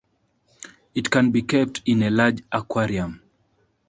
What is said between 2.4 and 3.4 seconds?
aquarium.